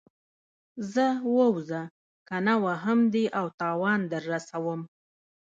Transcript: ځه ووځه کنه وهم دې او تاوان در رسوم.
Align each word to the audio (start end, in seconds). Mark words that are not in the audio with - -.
ځه 0.93 1.07
ووځه 1.35 1.81
کنه 2.29 2.53
وهم 2.63 2.99
دې 3.13 3.25
او 3.39 3.45
تاوان 3.59 3.99
در 4.11 4.23
رسوم. 4.31 4.81